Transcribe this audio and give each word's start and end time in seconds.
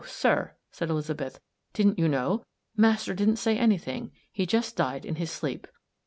sir," 0.03 0.51
said 0.71 0.89
Elizabeth, 0.89 1.39
"didn't 1.73 1.99
you 1.99 2.07
know? 2.07 2.43
Master 2.75 3.13
didn't 3.13 3.35
say 3.35 3.55
anything. 3.55 4.11
He 4.31 4.47
just 4.47 4.75
died 4.75 5.05
in 5.05 5.17
his 5.17 5.29
sleep." 5.29 5.67